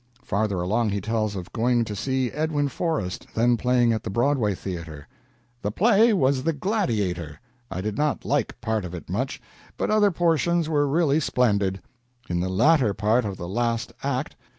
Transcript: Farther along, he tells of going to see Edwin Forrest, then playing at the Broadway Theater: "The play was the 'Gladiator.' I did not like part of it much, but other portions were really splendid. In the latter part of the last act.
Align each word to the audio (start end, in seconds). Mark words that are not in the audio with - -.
Farther 0.23 0.59
along, 0.63 0.89
he 0.89 0.99
tells 0.99 1.35
of 1.35 1.53
going 1.53 1.85
to 1.85 1.95
see 1.95 2.31
Edwin 2.31 2.69
Forrest, 2.69 3.27
then 3.35 3.55
playing 3.55 3.93
at 3.93 4.01
the 4.01 4.09
Broadway 4.09 4.55
Theater: 4.55 5.07
"The 5.61 5.69
play 5.69 6.11
was 6.11 6.41
the 6.41 6.53
'Gladiator.' 6.53 7.39
I 7.69 7.81
did 7.81 7.99
not 7.99 8.25
like 8.25 8.59
part 8.61 8.83
of 8.83 8.95
it 8.95 9.11
much, 9.11 9.39
but 9.77 9.91
other 9.91 10.09
portions 10.09 10.67
were 10.67 10.87
really 10.87 11.19
splendid. 11.19 11.81
In 12.29 12.39
the 12.39 12.49
latter 12.49 12.95
part 12.95 13.25
of 13.25 13.37
the 13.37 13.47
last 13.47 13.93
act. 14.01 14.35